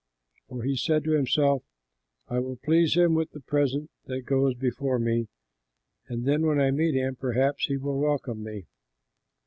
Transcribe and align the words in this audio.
For 0.49 0.63
he 0.63 0.75
said 0.75 1.03
to 1.03 1.11
himself, 1.11 1.61
"I 2.27 2.39
will 2.39 2.55
please 2.55 2.95
him 2.95 3.13
with 3.13 3.29
the 3.33 3.39
present 3.39 3.91
that 4.05 4.23
goes 4.25 4.55
before 4.55 4.97
me, 4.97 5.27
and 6.07 6.25
then, 6.25 6.43
when 6.47 6.59
I 6.59 6.71
meet 6.71 6.95
him, 6.95 7.15
perhaps 7.17 7.65
he 7.65 7.77
will 7.77 7.99
welcome 7.99 8.41
me." 8.41 8.65